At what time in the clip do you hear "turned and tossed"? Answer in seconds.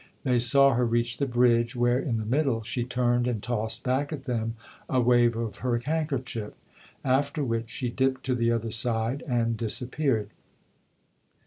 2.83-3.83